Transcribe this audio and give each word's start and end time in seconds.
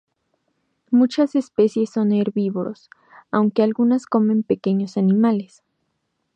Muchas 0.89 1.35
especies 1.35 1.91
son 1.91 2.11
herbívoros, 2.11 2.89
aunque 3.29 3.61
algunas 3.61 4.07
comen 4.07 4.41
pequeños 4.41 4.97
animales. 4.97 5.61